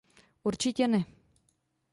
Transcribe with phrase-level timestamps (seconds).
[0.43, 1.05] Určitě ne!